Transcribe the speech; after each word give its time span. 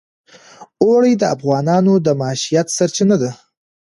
اوړي 0.83 1.13
د 1.17 1.23
افغانانو 1.35 1.93
د 2.05 2.07
معیشت 2.19 2.67
سرچینه 2.77 3.15
ده. 3.21 3.31